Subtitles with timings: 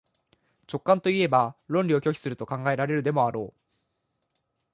[0.67, 3.59] 直観といえば論理を拒否すると考えられるでもあろう。